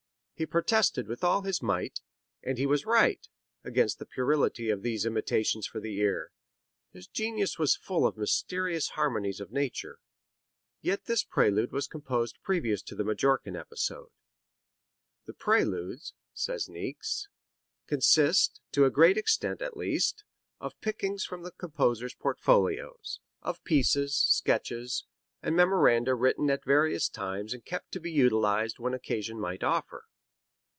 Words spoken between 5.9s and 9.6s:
ear. His genius was full of mysterious harmonies of